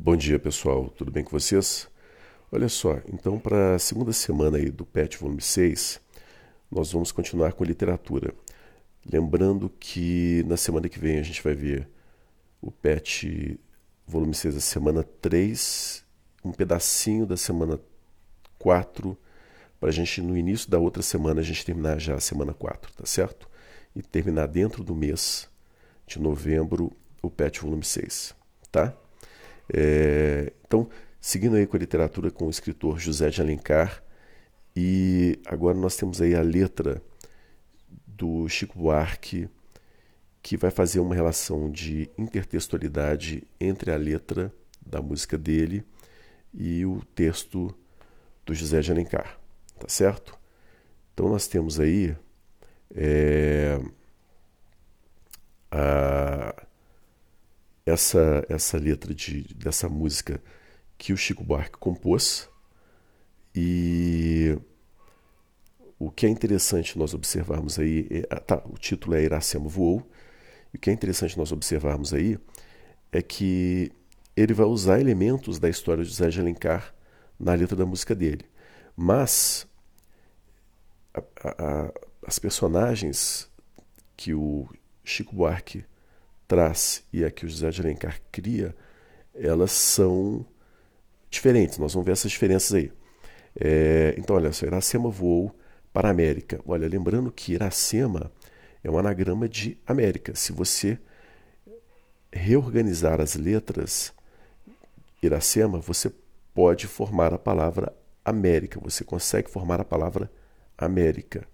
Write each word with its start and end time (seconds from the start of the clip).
Bom 0.00 0.14
dia, 0.14 0.38
pessoal. 0.38 0.88
Tudo 0.90 1.10
bem 1.10 1.24
com 1.24 1.32
vocês? 1.32 1.88
Olha 2.52 2.68
só, 2.68 3.00
então 3.12 3.36
para 3.36 3.74
a 3.74 3.78
segunda 3.80 4.12
semana 4.12 4.56
aí 4.56 4.70
do 4.70 4.86
PET 4.86 5.18
volume 5.18 5.40
6, 5.40 6.00
nós 6.70 6.92
vamos 6.92 7.10
continuar 7.10 7.52
com 7.52 7.64
literatura. 7.64 8.32
Lembrando 9.04 9.68
que 9.68 10.44
na 10.46 10.56
semana 10.56 10.88
que 10.88 11.00
vem 11.00 11.18
a 11.18 11.22
gente 11.24 11.42
vai 11.42 11.52
ver 11.52 11.88
o 12.62 12.70
PET 12.70 13.58
volume 14.06 14.34
6 14.36 14.54
da 14.54 14.60
semana 14.60 15.02
3, 15.02 16.04
um 16.44 16.52
pedacinho 16.52 17.26
da 17.26 17.36
semana 17.36 17.80
4, 18.56 19.18
para 19.80 19.88
a 19.88 19.92
gente 19.92 20.22
no 20.22 20.38
início 20.38 20.70
da 20.70 20.78
outra 20.78 21.02
semana 21.02 21.40
a 21.40 21.44
gente 21.44 21.66
terminar 21.66 21.98
já 21.98 22.14
a 22.14 22.20
semana 22.20 22.54
4, 22.54 22.92
tá 22.92 23.04
certo? 23.04 23.50
E 23.96 24.00
terminar 24.00 24.46
dentro 24.46 24.84
do 24.84 24.94
mês 24.94 25.50
de 26.06 26.20
novembro 26.20 26.92
o 27.20 27.28
PET 27.28 27.60
volume 27.60 27.84
6, 27.84 28.32
tá? 28.70 28.96
É, 29.72 30.52
então, 30.66 30.88
seguindo 31.20 31.56
aí 31.56 31.66
com 31.66 31.76
a 31.76 31.80
literatura 31.80 32.30
com 32.30 32.46
o 32.46 32.50
escritor 32.50 32.98
José 32.98 33.30
de 33.30 33.40
Alencar, 33.40 34.02
e 34.74 35.38
agora 35.46 35.76
nós 35.76 35.96
temos 35.96 36.20
aí 36.20 36.34
a 36.34 36.42
letra 36.42 37.02
do 38.06 38.48
Chico 38.48 38.78
Buarque, 38.78 39.48
que 40.42 40.56
vai 40.56 40.70
fazer 40.70 41.00
uma 41.00 41.14
relação 41.14 41.70
de 41.70 42.10
intertextualidade 42.16 43.42
entre 43.60 43.90
a 43.90 43.96
letra 43.96 44.52
da 44.84 45.02
música 45.02 45.36
dele 45.36 45.84
e 46.54 46.86
o 46.86 47.02
texto 47.14 47.74
do 48.46 48.54
José 48.54 48.80
de 48.80 48.90
Alencar, 48.90 49.38
tá 49.78 49.88
certo? 49.88 50.38
Então 51.12 51.28
nós 51.28 51.46
temos 51.48 51.78
aí 51.78 52.16
é, 52.94 53.78
a 55.70 56.54
essa, 57.88 58.44
essa 58.48 58.78
letra 58.78 59.14
de, 59.14 59.42
dessa 59.54 59.88
música 59.88 60.42
que 60.96 61.12
o 61.12 61.16
Chico 61.16 61.44
Buarque 61.44 61.78
compôs. 61.78 62.48
E 63.54 64.58
o 65.98 66.10
que 66.10 66.26
é 66.26 66.28
interessante 66.28 66.98
nós 66.98 67.14
observarmos 67.14 67.78
aí, 67.78 68.06
é, 68.10 68.26
ah, 68.30 68.40
tá, 68.40 68.62
o 68.66 68.78
título 68.78 69.16
é 69.16 69.22
Iracema 69.22 69.68
Voou, 69.68 70.08
e 70.72 70.76
o 70.76 70.80
que 70.80 70.90
é 70.90 70.92
interessante 70.92 71.36
nós 71.38 71.50
observarmos 71.50 72.12
aí 72.12 72.38
é 73.10 73.22
que 73.22 73.90
ele 74.36 74.52
vai 74.52 74.66
usar 74.66 75.00
elementos 75.00 75.58
da 75.58 75.68
história 75.68 76.04
de 76.04 76.10
José 76.10 76.28
de 76.28 76.40
Alencar 76.40 76.94
na 77.38 77.54
letra 77.54 77.74
da 77.74 77.86
música 77.86 78.14
dele. 78.14 78.44
Mas 78.94 79.66
a, 81.14 81.20
a, 81.44 81.92
as 82.26 82.38
personagens 82.38 83.50
que 84.16 84.34
o 84.34 84.68
Chico 85.02 85.34
Buarque 85.34 85.84
traz 86.48 87.04
e 87.12 87.24
a 87.24 87.30
que 87.30 87.44
o 87.44 87.48
José 87.48 87.68
de 87.70 87.82
Alencar 87.82 88.18
cria, 88.32 88.74
elas 89.34 89.70
são 89.70 90.44
diferentes. 91.30 91.76
Nós 91.78 91.92
vamos 91.92 92.06
ver 92.06 92.12
essas 92.12 92.32
diferenças 92.32 92.72
aí. 92.72 92.90
É, 93.60 94.14
então, 94.16 94.34
olha 94.34 94.50
só, 94.52 94.66
Iracema 94.66 95.10
voou 95.10 95.54
para 95.92 96.08
a 96.08 96.10
América. 96.10 96.60
Olha, 96.66 96.88
lembrando 96.88 97.30
que 97.30 97.52
Iracema 97.52 98.32
é 98.82 98.90
um 98.90 98.98
anagrama 98.98 99.48
de 99.48 99.78
América. 99.86 100.34
Se 100.34 100.52
você 100.52 100.98
reorganizar 102.32 103.20
as 103.20 103.34
letras 103.34 104.12
Iracema, 105.22 105.80
você 105.80 106.10
pode 106.54 106.86
formar 106.86 107.34
a 107.34 107.38
palavra 107.38 107.94
América. 108.24 108.80
Você 108.80 109.04
consegue 109.04 109.50
formar 109.50 109.80
a 109.80 109.84
palavra 109.84 110.30
América, 110.76 111.46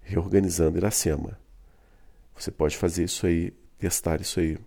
reorganizando 0.00 0.78
Iracema. 0.78 1.38
Você 2.34 2.50
pode 2.50 2.76
fazer 2.76 3.04
isso 3.04 3.26
aí 3.26 3.52
testar 3.78 4.20
isso 4.20 4.40
aí, 4.40 4.58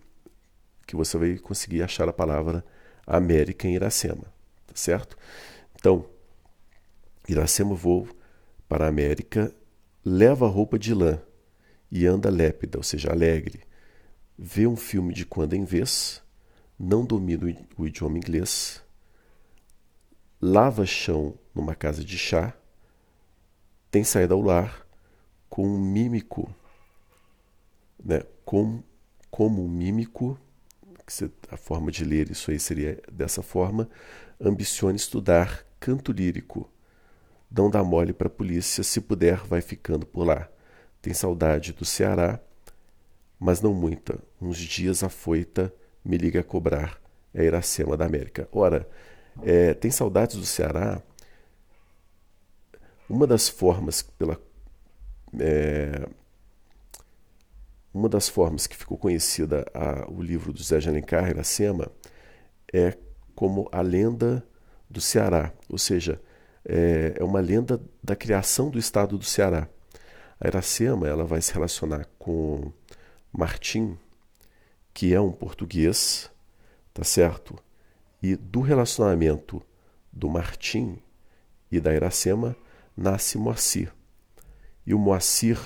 que 0.86 0.96
você 0.96 1.16
vai 1.18 1.38
conseguir 1.38 1.82
achar 1.82 2.08
a 2.08 2.12
palavra 2.12 2.64
América 3.06 3.66
em 3.66 3.74
Iracema, 3.74 4.24
tá 4.66 4.74
certo? 4.74 5.16
Então, 5.74 6.06
Iracema 7.28 7.74
voa 7.74 8.08
para 8.68 8.86
a 8.86 8.88
América, 8.88 9.54
leva 10.04 10.46
roupa 10.46 10.78
de 10.78 10.94
lã 10.94 11.20
e 11.90 12.06
anda 12.06 12.30
lépida, 12.30 12.78
ou 12.78 12.84
seja, 12.84 13.10
alegre. 13.10 13.60
Vê 14.38 14.66
um 14.66 14.76
filme 14.76 15.12
de 15.12 15.26
quando 15.26 15.54
em 15.54 15.64
vez, 15.64 16.22
não 16.78 17.04
domina 17.04 17.54
o 17.76 17.86
idioma 17.86 18.16
inglês, 18.16 18.82
lava 20.40 20.86
chão 20.86 21.34
numa 21.54 21.74
casa 21.74 22.04
de 22.04 22.16
chá, 22.16 22.56
tem 23.90 24.04
saído 24.04 24.34
ao 24.34 24.40
lar 24.40 24.86
com 25.48 25.66
um 25.66 25.78
mímico, 25.78 26.54
né, 28.02 28.22
com 28.44 28.82
como 29.40 29.64
um 29.64 29.68
mímico, 29.68 30.38
a 31.50 31.56
forma 31.56 31.90
de 31.90 32.04
ler 32.04 32.30
isso 32.30 32.50
aí 32.50 32.60
seria 32.60 33.00
dessa 33.10 33.42
forma, 33.42 33.88
ambicione 34.38 34.96
estudar 34.96 35.64
canto 35.80 36.12
lírico. 36.12 36.70
Não 37.50 37.70
dá 37.70 37.82
mole 37.82 38.12
para 38.12 38.26
a 38.26 38.30
polícia, 38.30 38.84
se 38.84 39.00
puder, 39.00 39.38
vai 39.46 39.62
ficando 39.62 40.04
por 40.04 40.24
lá. 40.24 40.46
Tem 41.00 41.14
saudade 41.14 41.72
do 41.72 41.86
Ceará, 41.86 42.38
mas 43.38 43.62
não 43.62 43.72
muita. 43.72 44.18
Uns 44.38 44.58
dias 44.58 45.02
afoita, 45.02 45.72
me 46.04 46.18
liga 46.18 46.40
a 46.40 46.44
cobrar. 46.44 47.00
É 47.32 47.42
Iracema 47.42 47.96
da 47.96 48.04
América. 48.04 48.46
Ora, 48.52 48.86
é, 49.42 49.72
tem 49.72 49.90
saudades 49.90 50.36
do 50.36 50.44
Ceará. 50.44 51.02
Uma 53.08 53.26
das 53.26 53.48
formas 53.48 54.02
pela 54.02 54.38
é, 55.38 56.06
uma 57.92 58.08
das 58.08 58.28
formas 58.28 58.66
que 58.66 58.76
ficou 58.76 58.96
conhecida 58.96 59.66
a, 59.74 60.10
o 60.10 60.22
livro 60.22 60.52
do 60.52 60.62
Zé 60.62 60.78
de 60.78 60.88
Alencar, 60.88 61.28
Iracema, 61.28 61.90
é 62.72 62.96
como 63.34 63.68
a 63.72 63.80
lenda 63.80 64.44
do 64.88 65.00
Ceará, 65.00 65.52
ou 65.68 65.78
seja, 65.78 66.20
é, 66.64 67.14
é 67.16 67.24
uma 67.24 67.40
lenda 67.40 67.80
da 68.02 68.14
criação 68.14 68.70
do 68.70 68.78
estado 68.78 69.16
do 69.16 69.24
Ceará. 69.24 69.68
A 70.40 70.46
Iracema 70.46 71.08
ela 71.08 71.24
vai 71.24 71.40
se 71.40 71.52
relacionar 71.52 72.06
com 72.18 72.72
Martim, 73.32 73.98
que 74.92 75.14
é 75.14 75.20
um 75.20 75.32
português, 75.32 76.30
tá 76.92 77.04
certo? 77.04 77.56
E 78.22 78.36
do 78.36 78.60
relacionamento 78.60 79.62
do 80.12 80.28
Martim 80.28 80.98
e 81.70 81.80
da 81.80 81.94
Iracema 81.94 82.56
nasce 82.96 83.38
Moacir. 83.38 83.92
E 84.84 84.92
o 84.92 84.98
Moacir, 84.98 85.58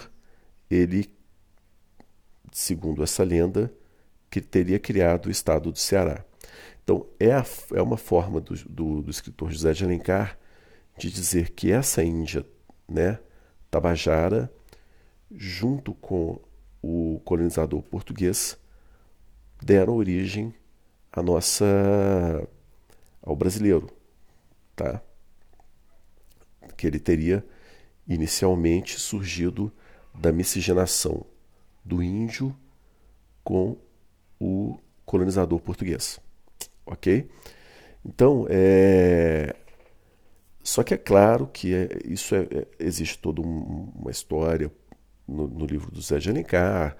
ele 0.70 1.12
segundo 2.54 3.02
essa 3.02 3.24
lenda, 3.24 3.74
que 4.30 4.40
teria 4.40 4.78
criado 4.78 5.26
o 5.26 5.30
estado 5.30 5.72
do 5.72 5.78
Ceará. 5.78 6.24
Então, 6.84 7.04
é, 7.18 7.32
a, 7.32 7.44
é 7.72 7.82
uma 7.82 7.96
forma 7.96 8.40
do, 8.40 8.54
do, 8.68 9.02
do, 9.02 9.10
escritor 9.10 9.50
José 9.50 9.72
de 9.72 9.84
Alencar 9.84 10.38
de 10.96 11.10
dizer 11.10 11.50
que 11.50 11.72
essa 11.72 12.04
Índia, 12.04 12.46
né, 12.88 13.18
Tabajara, 13.72 14.52
junto 15.32 15.94
com 15.94 16.38
o 16.80 17.20
colonizador 17.24 17.82
português, 17.82 18.56
deram 19.60 19.96
origem 19.96 20.54
à 21.12 21.20
nossa 21.20 21.66
ao 23.20 23.34
brasileiro, 23.34 23.90
tá? 24.76 25.02
Que 26.76 26.86
ele 26.86 27.00
teria 27.00 27.44
inicialmente 28.06 29.00
surgido 29.00 29.72
da 30.14 30.30
miscigenação 30.30 31.26
do 31.84 32.02
índio 32.02 32.56
com 33.42 33.76
o 34.40 34.78
colonizador 35.04 35.60
português. 35.60 36.18
Ok? 36.86 37.28
Então, 38.04 38.46
é... 38.48 39.54
só 40.62 40.82
que 40.82 40.94
é 40.94 40.96
claro 40.96 41.46
que 41.46 41.74
é, 41.74 41.88
isso 42.04 42.34
é, 42.34 42.42
é, 42.50 42.66
existe 42.78 43.18
toda 43.18 43.40
um, 43.40 43.92
uma 43.94 44.10
história 44.10 44.70
no, 45.26 45.46
no, 45.46 45.66
livro 45.66 45.90
do 45.90 46.00
Zé 46.00 46.18
de 46.18 46.30
Alencar. 46.30 46.96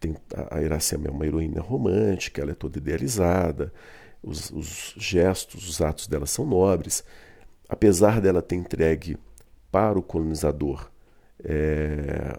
Tem, 0.00 0.16
a 0.50 0.60
Iracema 0.60 1.08
é 1.08 1.10
uma 1.10 1.26
heroína 1.26 1.60
romântica, 1.60 2.42
ela 2.42 2.52
é 2.52 2.54
toda 2.54 2.78
idealizada, 2.78 3.72
os, 4.22 4.50
os 4.50 4.94
gestos, 4.96 5.68
os 5.68 5.80
atos 5.80 6.06
dela 6.06 6.26
são 6.26 6.46
nobres. 6.46 7.04
Apesar 7.68 8.20
dela 8.20 8.42
ter 8.42 8.56
entregue 8.56 9.16
para 9.70 9.98
o 9.98 10.02
colonizador 10.02 10.90
é, 11.42 12.38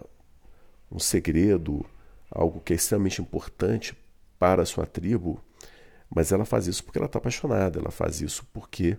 um 0.90 0.98
segredo, 0.98 1.84
algo 2.30 2.60
que 2.60 2.72
é 2.72 2.76
extremamente 2.76 3.20
importante 3.20 3.96
para 4.38 4.62
a 4.62 4.66
sua 4.66 4.86
tribo, 4.86 5.40
mas 6.08 6.32
ela 6.32 6.44
faz 6.44 6.66
isso 6.66 6.84
porque 6.84 6.98
ela 6.98 7.06
está 7.06 7.18
apaixonada, 7.18 7.78
ela 7.78 7.90
faz 7.90 8.20
isso 8.20 8.46
porque 8.52 8.96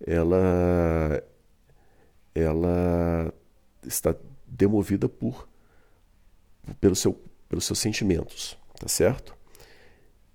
ela 0.00 1.22
ela 2.34 3.32
está 3.84 4.14
demovida 4.46 5.08
por 5.08 5.48
pelo 6.80 6.94
seu, 6.94 7.20
pelos 7.48 7.64
seus 7.64 7.78
sentimentos, 7.78 8.56
tá 8.78 8.88
certo? 8.88 9.36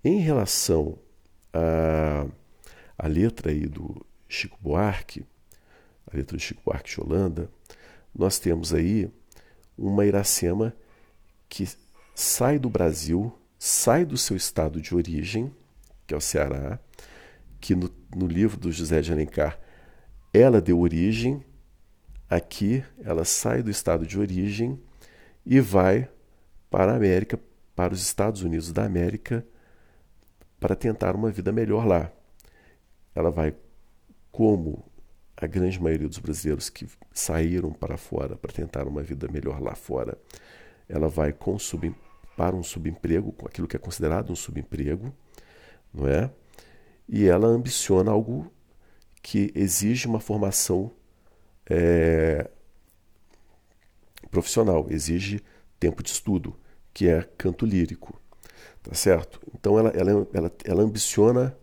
Em 0.03 0.19
relação 0.19 0.97
à 1.53 2.25
a, 2.97 3.05
a 3.05 3.07
letra 3.07 3.51
aí 3.51 3.67
do 3.67 4.05
Chico 4.27 4.57
Buarque, 4.59 5.25
a 6.11 6.17
letra 6.17 6.35
do 6.35 6.41
Chico 6.41 6.61
Buarque 6.65 6.89
de 6.89 7.01
Holanda, 7.01 7.49
nós 8.13 8.39
temos 8.39 8.73
aí 8.73 9.09
uma 9.77 10.05
Iracema 10.05 10.75
que 11.53 11.69
sai 12.15 12.57
do 12.57 12.67
Brasil, 12.67 13.31
sai 13.59 14.03
do 14.05 14.17
seu 14.17 14.35
estado 14.35 14.81
de 14.81 14.95
origem, 14.95 15.53
que 16.07 16.15
é 16.15 16.17
o 16.17 16.19
Ceará, 16.19 16.79
que 17.61 17.75
no, 17.75 17.91
no 18.15 18.25
livro 18.25 18.59
do 18.59 18.71
José 18.71 19.01
de 19.01 19.11
Alencar 19.11 19.59
ela 20.33 20.59
deu 20.59 20.79
origem, 20.79 21.45
aqui 22.27 22.83
ela 23.03 23.23
sai 23.23 23.61
do 23.61 23.69
estado 23.69 24.03
de 24.03 24.19
origem 24.19 24.81
e 25.45 25.59
vai 25.59 26.09
para 26.71 26.93
a 26.93 26.95
América, 26.95 27.39
para 27.75 27.93
os 27.93 28.01
Estados 28.01 28.41
Unidos 28.41 28.71
da 28.71 28.83
América, 28.83 29.45
para 30.59 30.75
tentar 30.75 31.15
uma 31.15 31.29
vida 31.29 31.51
melhor 31.51 31.85
lá. 31.85 32.11
Ela 33.13 33.29
vai, 33.29 33.53
como 34.31 34.83
a 35.37 35.45
grande 35.45 35.79
maioria 35.79 36.09
dos 36.09 36.17
brasileiros 36.17 36.67
que 36.71 36.87
saíram 37.13 37.71
para 37.71 37.95
fora 37.95 38.35
para 38.35 38.51
tentar 38.51 38.87
uma 38.87 39.03
vida 39.03 39.27
melhor 39.31 39.61
lá 39.61 39.75
fora, 39.75 40.17
ela 40.87 41.07
vai 41.07 41.33
com 41.33 41.57
sub, 41.57 41.95
para 42.35 42.55
um 42.55 42.63
subemprego, 42.63 43.31
com 43.31 43.47
aquilo 43.47 43.67
que 43.67 43.75
é 43.75 43.79
considerado 43.79 44.31
um 44.31 44.35
subemprego, 44.35 45.13
não 45.93 46.07
é? 46.07 46.31
E 47.07 47.27
ela 47.27 47.47
ambiciona 47.47 48.11
algo 48.11 48.51
que 49.21 49.51
exige 49.55 50.07
uma 50.07 50.19
formação 50.19 50.91
é, 51.69 52.49
profissional, 54.29 54.87
exige 54.89 55.41
tempo 55.79 56.01
de 56.01 56.09
estudo, 56.09 56.59
que 56.93 57.07
é 57.07 57.21
canto 57.37 57.65
lírico, 57.65 58.19
tá 58.81 58.93
certo? 58.93 59.39
Então 59.53 59.77
ela, 59.77 59.89
ela, 59.89 60.27
ela, 60.33 60.51
ela 60.63 60.83
ambiciona 60.83 61.57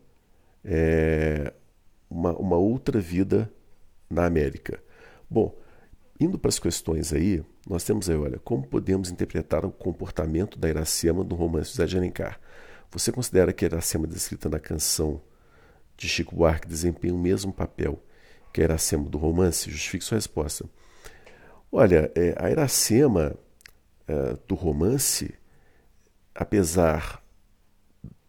é, 0.65 1.53
uma, 2.09 2.33
uma 2.37 2.57
outra 2.57 3.01
vida 3.01 3.51
na 4.09 4.27
América. 4.27 4.83
Bom, 5.29 5.55
indo 6.21 6.39
para 6.39 6.51
as 6.51 6.59
questões 6.59 7.13
aí, 7.15 7.43
nós 7.67 7.83
temos 7.83 8.11
aí, 8.11 8.17
olha, 8.17 8.39
como 8.41 8.67
podemos 8.67 9.11
interpretar 9.11 9.65
o 9.65 9.73
comportamento 9.73 10.59
da 10.59 10.69
Iracema 10.69 11.25
no 11.25 11.35
romance 11.35 11.71
José 11.71 11.87
de 11.87 11.97
Alencar? 11.97 12.39
Você 12.91 13.11
considera 13.11 13.53
que 13.55 13.65
a 13.65 13.69
Iracema 13.69 14.07
descrita 14.07 14.49
na 14.49 14.61
canção 14.61 15.23
de 15.97 16.07
Chico 16.07 16.37
Buarque 16.37 16.69
desempenha 16.69 17.15
o 17.15 17.19
mesmo 17.19 17.53
papel 17.53 18.03
que 18.53 18.61
a 18.61 18.65
Iracema 18.65 19.09
do 19.09 19.17
romance? 19.17 19.71
Justifique 19.71 20.05
sua 20.05 20.17
resposta. 20.17 20.67
Olha, 21.73 22.13
é, 22.15 22.35
a 22.37 22.51
Iracema 22.51 23.35
é, 24.07 24.37
do 24.47 24.55
romance, 24.55 25.33
apesar 26.35 27.23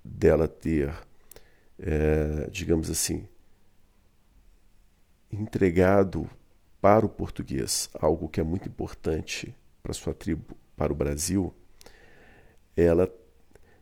dela 0.04 0.48
ter, 0.48 0.94
é, 1.80 2.48
digamos 2.52 2.90
assim, 2.90 3.28
entregado 5.32 6.30
para 6.82 7.06
o 7.06 7.10
português 7.10 7.90
algo 7.94 8.28
que 8.28 8.42
é 8.42 8.44
muito 8.44 8.68
importante 8.68 9.56
para 9.84 9.94
sua 9.94 10.14
tribo, 10.14 10.58
para 10.76 10.92
o 10.92 10.96
Brasil, 10.96 11.54
ela, 12.76 13.10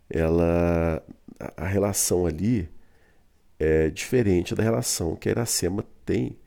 ela, 0.09 1.01
a 1.55 1.65
relação 1.65 2.25
ali 2.25 2.69
é 3.57 3.89
diferente 3.89 4.53
da 4.53 4.63
relação 4.63 5.15
que 5.15 5.29
a 5.29 5.31
Iracema 5.31 5.85
tem 6.05 6.37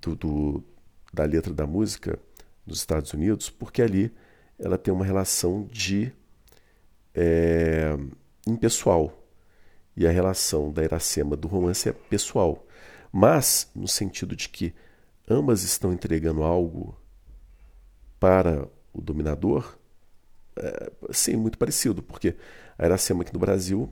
do, 0.00 0.14
do, 0.14 0.64
da 1.12 1.24
letra 1.24 1.52
da 1.52 1.66
música 1.66 2.18
nos 2.66 2.78
Estados 2.78 3.12
Unidos, 3.12 3.50
porque 3.50 3.82
ali 3.82 4.12
ela 4.58 4.78
tem 4.78 4.92
uma 4.92 5.04
relação 5.04 5.68
de 5.70 6.12
é, 7.14 7.96
impessoal. 8.46 9.16
E 9.96 10.06
a 10.06 10.10
relação 10.10 10.72
da 10.72 10.82
Iracema 10.84 11.36
do 11.36 11.48
romance 11.48 11.88
é 11.88 11.92
pessoal, 11.92 12.64
mas 13.12 13.70
no 13.74 13.88
sentido 13.88 14.36
de 14.36 14.48
que 14.48 14.72
ambas 15.30 15.62
estão 15.62 15.92
entregando 15.92 16.42
algo 16.42 16.98
para 18.18 18.68
o 18.92 19.00
dominador, 19.00 19.78
é, 20.56 20.92
sim, 21.12 21.36
muito 21.36 21.56
parecido, 21.56 22.02
porque 22.02 22.36
a 22.76 22.84
Iracema 22.84 23.22
aqui 23.22 23.32
no 23.32 23.38
Brasil 23.38 23.90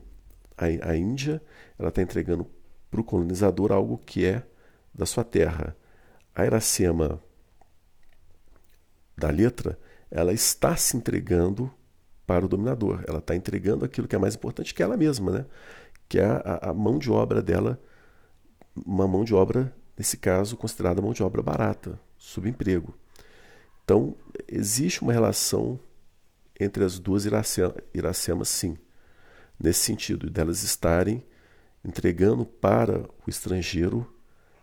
a, 0.57 0.65
a 0.89 0.95
Índia 0.95 1.41
ela 1.77 1.89
está 1.89 2.01
entregando 2.01 2.45
para 2.91 2.99
o 2.99 3.03
colonizador 3.03 3.71
algo 3.71 3.97
que 3.97 4.25
é 4.25 4.43
da 4.93 5.05
sua 5.05 5.23
terra. 5.23 5.75
A 6.35 6.45
Iracema 6.45 7.21
da 9.17 9.29
letra, 9.29 9.79
ela 10.11 10.33
está 10.33 10.75
se 10.75 10.97
entregando 10.97 11.71
para 12.25 12.45
o 12.45 12.47
dominador. 12.47 13.03
Ela 13.07 13.19
está 13.19 13.35
entregando 13.35 13.85
aquilo 13.85 14.07
que 14.07 14.15
é 14.15 14.19
mais 14.19 14.35
importante 14.35 14.73
que 14.73 14.83
ela 14.83 14.97
mesma, 14.97 15.31
né? 15.31 15.45
que 16.07 16.19
é 16.19 16.25
a, 16.25 16.69
a 16.69 16.73
mão 16.73 16.97
de 16.97 17.11
obra 17.11 17.41
dela, 17.41 17.79
uma 18.75 19.07
mão 19.07 19.23
de 19.23 19.33
obra, 19.33 19.73
nesse 19.99 20.15
caso, 20.15 20.55
considerada 20.55 21.01
mão 21.01 21.11
de 21.11 21.21
obra 21.21 21.43
barata, 21.43 21.99
subemprego. 22.17 22.97
Então, 23.83 24.15
existe 24.47 25.01
uma 25.01 25.11
relação 25.11 25.77
entre 26.57 26.85
as 26.85 26.97
duas 26.97 27.25
Iracemas, 27.25 28.47
sim 28.47 28.77
nesse 29.59 29.81
sentido, 29.81 30.29
delas 30.29 30.63
estarem 30.63 31.21
entregando 31.83 32.45
para 32.45 33.01
o 33.27 33.29
estrangeiro 33.29 34.09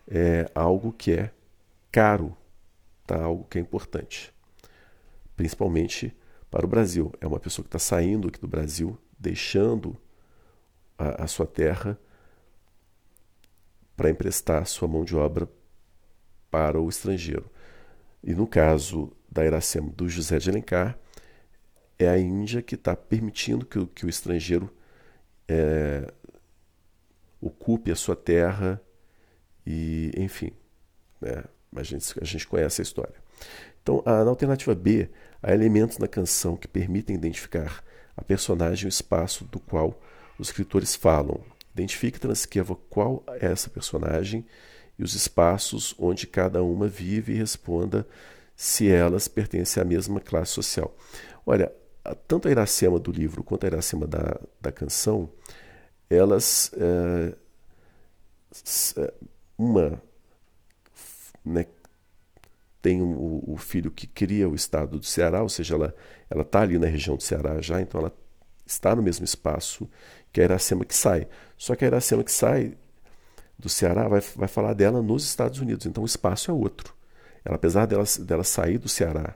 é, 0.09 0.51
algo 0.55 0.91
que 0.91 1.13
é 1.13 1.31
caro, 1.93 2.35
tá? 3.07 3.23
algo 3.23 3.45
que 3.45 3.59
é 3.59 3.61
importante, 3.61 4.33
principalmente 5.37 6.17
para 6.51 6.65
o 6.65 6.69
Brasil. 6.69 7.13
É 7.21 7.27
uma 7.27 7.39
pessoa 7.39 7.63
que 7.63 7.69
está 7.69 7.79
saindo 7.79 8.29
aqui 8.29 8.41
do 8.41 8.49
Brasil, 8.49 8.99
deixando 9.19 9.99
a, 10.97 11.25
a 11.25 11.27
sua 11.27 11.47
terra 11.47 11.99
para 13.97 14.11
emprestar 14.11 14.67
sua 14.67 14.87
mão 14.87 15.05
de 15.05 15.17
obra 15.17 15.49
para 16.51 16.81
o 16.81 16.89
estrangeiro. 16.89 17.51
E 18.23 18.35
no 18.35 18.47
caso 18.47 19.13
da 19.31 19.45
Iracema 19.45 19.91
do 19.91 20.09
José 20.09 20.39
de 20.39 20.51
Alencar, 20.51 20.99
é 21.99 22.09
a 22.09 22.19
Índia 22.19 22.63
que 22.63 22.75
está 22.75 22.95
permitindo 22.95 23.65
que, 23.65 23.85
que 23.87 24.07
o 24.07 24.09
estrangeiro 24.09 24.71
é, 25.49 26.13
ocupe 27.41 27.91
a 27.91 27.97
sua 27.97 28.17
terra 28.17 28.81
e, 29.67 30.13
enfim, 30.17 30.53
né? 31.21 31.45
a, 31.75 31.83
gente, 31.83 32.15
a 32.21 32.25
gente 32.25 32.47
conhece 32.47 32.81
a 32.81 32.85
história. 32.85 33.15
Então, 33.83 34.03
a, 34.05 34.25
na 34.25 34.31
alternativa 34.31 34.75
B, 34.75 35.09
há 35.43 35.53
elementos 35.53 35.99
na 35.99 36.09
canção 36.09 36.57
que 36.57 36.69
permitem 36.69 37.17
identificar 37.17 37.83
a 38.17 38.23
personagem 38.23 38.85
e 38.85 38.89
o 38.89 38.89
espaço 38.89 39.45
do 39.45 39.61
qual 39.61 40.01
os 40.39 40.49
escritores 40.49 40.95
falam. 40.95 41.41
Identifique 41.77 42.17
e 42.17 42.21
transcreva 42.21 42.75
qual 42.89 43.23
é 43.29 43.47
essa 43.47 43.69
personagem 43.69 44.47
e 44.99 45.03
os 45.03 45.15
espaços 45.15 45.95
onde 45.99 46.27
cada 46.27 46.63
uma 46.63 46.89
vive 46.89 47.35
e 47.35 47.37
responda 47.37 48.07
se 48.57 48.91
elas 48.91 49.29
pertencem 49.29 49.83
à 49.83 49.85
mesma 49.85 50.19
classe 50.19 50.53
social. 50.53 50.97
Olha, 51.45 51.71
tanto 52.27 52.49
a 52.49 52.51
Iracema 52.51 52.99
do 52.99 53.13
livro 53.13 53.45
quanto 53.45 53.65
a 53.65 53.67
Iracema 53.67 54.07
da, 54.07 54.41
da 54.59 54.73
canção, 54.73 55.29
elas. 56.09 56.73
É, 56.79 57.37
uma 59.59 60.01
né, 61.45 61.67
tem 62.81 63.03
o, 63.03 63.43
o, 63.47 63.57
filho 63.57 63.91
que 63.91 64.07
cria 64.07 64.49
o 64.49 64.55
estado 64.55 64.99
do 64.99 65.05
Ceará, 65.05 65.43
ou 65.43 65.49
seja, 65.49 65.75
ela 65.75 66.43
está 66.43 66.63
ali 66.63 66.79
na 66.79 66.87
região 66.87 67.17
do 67.17 67.23
Ceará 67.23 67.61
já, 67.61 67.81
então 67.83 68.01
ela 68.01 68.17
está 68.65 68.95
no 68.95 69.03
mesmo 69.03 69.25
espaço 69.25 69.89
que 70.33 70.41
a 70.41 70.45
Iracema 70.45 70.85
que 70.85 70.95
sai. 70.95 71.29
Só 71.57 71.75
que 71.75 71.85
a 71.85 71.89
Iracema 71.89 72.23
que 72.23 72.33
sai 72.33 72.77
do 73.59 73.69
Ceará 73.69 74.09
vai, 74.09 74.21
vai 74.21 74.49
falar 74.49 74.75
dela 74.75 75.03
nos 75.03 75.25
Estados 75.25 75.61
Unidos, 75.61 75.87
então 75.87 76.03
o 76.03 76.07
espaço 76.07 76.51
é 76.51 76.55
outro. 76.55 76.95
Ela, 77.45 77.57
apesar 77.57 77.87
dela, 77.87 78.05
dela 78.21 78.45
sair 78.45 78.79
do 78.79 78.89
Ceará 78.89 79.35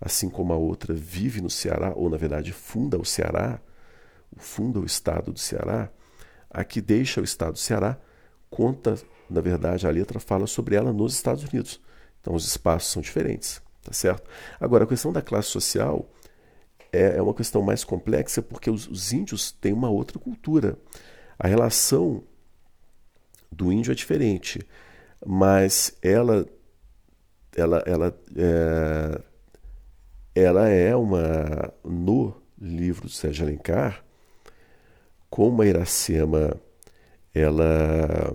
assim 0.00 0.30
como 0.30 0.52
a 0.52 0.56
outra 0.56 0.94
vive 0.94 1.40
no 1.42 1.50
Ceará, 1.50 1.92
ou 1.94 2.08
na 2.08 2.16
verdade 2.16 2.52
funda 2.52 2.98
o 2.98 3.04
Ceará, 3.04 3.60
funda 4.38 4.80
o 4.80 4.86
estado 4.86 5.32
do 5.32 5.38
Ceará, 5.38 5.90
a 6.48 6.64
que 6.64 6.80
deixa 6.80 7.20
o 7.20 7.24
estado 7.24 7.52
do 7.52 7.58
Ceará 7.58 7.98
conta, 8.48 8.98
na 9.28 9.40
verdade, 9.40 9.86
a 9.86 9.90
letra 9.90 10.18
fala 10.18 10.46
sobre 10.46 10.74
ela 10.74 10.92
nos 10.92 11.14
Estados 11.14 11.44
Unidos. 11.44 11.80
Então 12.20 12.34
os 12.34 12.46
espaços 12.46 12.90
são 12.90 13.02
diferentes, 13.02 13.62
tá 13.82 13.92
certo? 13.92 14.28
Agora, 14.58 14.84
a 14.84 14.86
questão 14.86 15.12
da 15.12 15.22
classe 15.22 15.48
social 15.48 16.10
é, 16.92 17.16
é 17.16 17.22
uma 17.22 17.34
questão 17.34 17.62
mais 17.62 17.84
complexa 17.84 18.42
porque 18.42 18.70
os, 18.70 18.88
os 18.88 19.12
índios 19.12 19.52
têm 19.52 19.72
uma 19.72 19.90
outra 19.90 20.18
cultura. 20.18 20.76
A 21.38 21.46
relação 21.46 22.22
do 23.50 23.72
índio 23.72 23.92
é 23.92 23.94
diferente, 23.94 24.60
mas 25.24 25.96
ela, 26.02 26.46
ela, 27.56 27.82
ela 27.86 28.20
é, 28.36 29.22
ela 30.34 30.68
é 30.68 30.94
uma 30.94 31.72
no 31.84 32.40
livro 32.60 33.02
do 33.02 33.12
Sérgio 33.12 33.44
Alencar, 33.44 34.04
como 35.28 35.62
a 35.62 35.66
Iracema 35.66 36.56
ela 37.34 38.34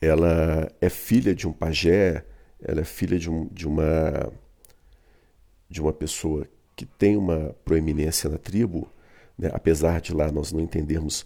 ela 0.00 0.70
é 0.80 0.88
filha 0.90 1.34
de 1.34 1.48
um 1.48 1.52
pajé, 1.52 2.24
ela 2.62 2.80
é 2.80 2.84
filha 2.84 3.18
de, 3.18 3.30
um, 3.30 3.46
de 3.46 3.66
uma 3.66 4.30
de 5.68 5.80
uma 5.80 5.92
pessoa 5.92 6.46
que 6.76 6.84
tem 6.86 7.16
uma 7.16 7.54
proeminência 7.64 8.28
na 8.28 8.38
tribo, 8.38 8.88
né? 9.38 9.50
apesar 9.52 10.00
de 10.00 10.12
lá 10.12 10.30
nós 10.30 10.52
não 10.52 10.60
entendermos 10.60 11.24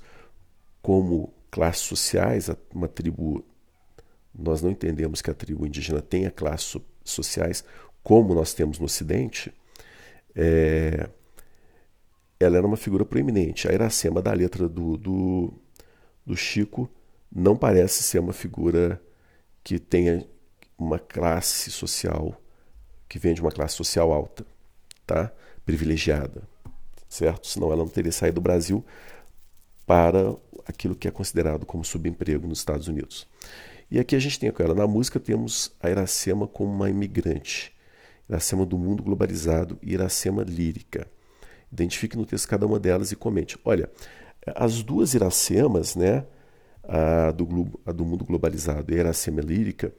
como 0.83 1.33
classes 1.51 1.83
sociais, 1.83 2.51
uma 2.75 2.89
tribo 2.89 3.45
nós 4.35 4.63
não 4.63 4.71
entendemos 4.71 5.21
que 5.21 5.31
a 5.31 5.35
tribo 5.35 5.67
indígena 5.67 6.01
tenha 6.01 6.31
classes 6.31 6.81
sociais 7.05 7.65
como 8.03 8.35
nós 8.35 8.55
temos 8.55 8.79
no 8.79 8.87
Ocidente, 8.87 9.53
é, 10.35 11.09
ela 12.41 12.57
era 12.57 12.67
uma 12.67 12.77
figura 12.77 13.05
proeminente. 13.05 13.69
A 13.69 13.73
Iracema, 13.73 14.23
da 14.23 14.33
letra 14.33 14.69
do, 14.69 14.97
do, 14.97 15.53
do 16.25 16.37
Chico, 16.37 16.89
não 17.31 17.57
parece 17.57 18.03
ser 18.03 18.21
uma 18.21 18.33
figura 18.33 18.99
que 19.63 19.79
tenha 19.79 20.27
uma 20.79 20.99
classe 20.99 21.71
social, 21.71 22.41
que 23.09 23.19
vem 23.19 23.35
de 23.35 23.41
uma 23.41 23.51
classe 23.51 23.75
social 23.75 24.13
alta, 24.13 24.45
tá? 25.07 25.33
privilegiada, 25.65 26.43
certo? 27.09 27.47
Senão 27.47 27.69
ela 27.69 27.85
não 27.85 27.89
teria 27.89 28.13
saído 28.13 28.37
do 28.37 28.41
Brasil 28.41 28.85
para 29.87 30.35
aquilo 30.67 30.95
que 30.95 31.09
é 31.09 31.11
considerado 31.11 31.65
como 31.65 31.85
subemprego 31.85 32.47
nos 32.47 32.59
Estados 32.59 32.89
Unidos. 32.89 33.27
E 33.91 33.99
aqui 33.99 34.15
a 34.15 34.19
gente 34.19 34.39
tem 34.39 34.53
ela. 34.59 34.75
Na 34.75 34.87
música 34.87 35.19
temos 35.19 35.73
a 35.81 35.91
Iracema 35.91 36.47
como 36.47 36.71
uma 36.71 36.91
imigrante, 36.91 37.75
Iracema 38.29 38.67
do 38.67 38.77
mundo 38.77 39.03
globalizado 39.03 39.79
e 39.83 39.95
Iracema 39.95 40.43
lírica. 40.43 41.07
Identifique 41.73 42.17
no 42.17 42.27
texto 42.27 42.49
cada 42.49 42.67
uma 42.67 42.79
delas 42.79 43.13
e 43.13 43.17
comente. 43.17 43.59
Olha, 43.65 43.91
as 44.55 44.83
duas 44.83 45.15
Iracemas, 45.15 45.97
né, 45.97 46.25
a 46.85 47.31
do, 47.31 47.81
a 47.85 47.93
do 47.93 48.05
mundo 48.05 48.25
globalizado 48.25 48.93
e 48.93 48.97
a 48.97 49.01
Iracema 49.01 49.41
lírica, 49.41 49.93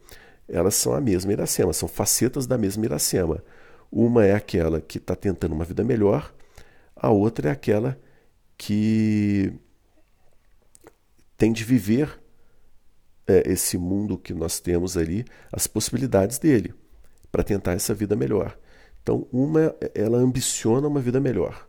elas 0.50 0.76
são 0.76 0.94
a 0.94 1.02
mesma 1.02 1.32
Iracema, 1.32 1.74
são 1.74 1.88
facetas 1.88 2.48
da 2.48 2.58
mesma 2.58 2.86
Iracema. 2.86 3.44
Uma 3.92 4.26
é 4.26 4.34
aquela 4.34 4.82
que 4.82 4.98
está 4.98 5.16
tentando 5.16 5.54
uma 5.54 5.66
vida 5.66 5.84
melhor, 5.84 6.34
a 6.96 7.10
outra 7.10 7.50
é 7.50 7.52
aquela 7.52 8.00
que 8.58 9.54
tem 11.38 11.54
de 11.54 11.64
viver 11.64 12.20
é, 13.26 13.44
esse 13.46 13.78
mundo 13.78 14.18
que 14.18 14.34
nós 14.34 14.60
temos 14.60 14.98
ali, 14.98 15.24
as 15.52 15.68
possibilidades 15.68 16.38
dele, 16.38 16.74
para 17.32 17.44
tentar 17.44 17.74
essa 17.74 17.94
vida 17.94 18.16
melhor. 18.16 18.58
Então, 19.02 19.28
uma, 19.32 19.74
ela 19.96 20.18
ambiciona 20.18 20.88
uma 20.88 21.00
vida 21.00 21.20
melhor. 21.20 21.68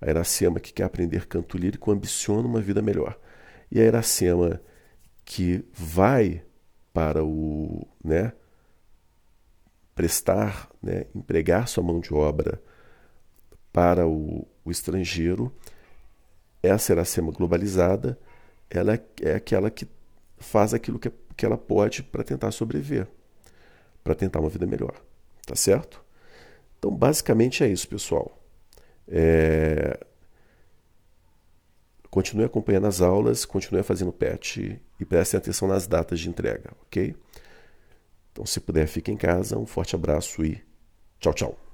A 0.00 0.10
Iracema, 0.10 0.58
que 0.58 0.72
quer 0.72 0.84
aprender 0.84 1.26
canto 1.26 1.56
lírico, 1.56 1.92
ambiciona 1.92 2.46
uma 2.46 2.60
vida 2.60 2.82
melhor. 2.82 3.18
E 3.70 3.80
a 3.80 3.84
Iracema, 3.84 4.60
que 5.24 5.64
vai 5.72 6.42
para 6.94 7.22
o. 7.22 7.86
Né, 8.02 8.32
prestar, 9.94 10.68
né, 10.82 11.06
empregar 11.14 11.68
sua 11.68 11.84
mão 11.84 12.00
de 12.00 12.12
obra 12.12 12.60
para 13.72 14.06
o, 14.06 14.46
o 14.64 14.70
estrangeiro, 14.70 15.52
essa 16.62 16.92
Iracema 16.92 17.30
globalizada, 17.30 18.18
ela 18.68 18.98
é 19.22 19.34
aquela 19.34 19.70
que 19.70 19.86
faz 20.38 20.74
aquilo 20.74 20.98
que, 20.98 21.10
que 21.36 21.46
ela 21.46 21.56
pode 21.56 22.02
para 22.02 22.24
tentar 22.24 22.50
sobreviver, 22.50 23.06
para 24.02 24.14
tentar 24.14 24.40
uma 24.40 24.48
vida 24.48 24.66
melhor. 24.66 24.94
Tá 25.46 25.54
certo? 25.54 26.02
Então, 26.78 26.90
basicamente 26.90 27.62
é 27.62 27.68
isso, 27.68 27.88
pessoal. 27.88 28.38
É... 29.06 29.98
Continue 32.14 32.44
acompanhando 32.44 32.86
as 32.86 33.00
aulas, 33.00 33.44
continue 33.44 33.82
fazendo 33.82 34.12
patch 34.12 34.58
e 34.58 35.04
prestem 35.04 35.36
atenção 35.36 35.66
nas 35.66 35.84
datas 35.88 36.20
de 36.20 36.28
entrega, 36.28 36.70
ok? 36.82 37.12
Então, 38.30 38.46
se 38.46 38.60
puder, 38.60 38.86
fique 38.86 39.10
em 39.10 39.16
casa. 39.16 39.58
Um 39.58 39.66
forte 39.66 39.96
abraço 39.96 40.44
e 40.44 40.62
tchau, 41.18 41.34
tchau. 41.34 41.73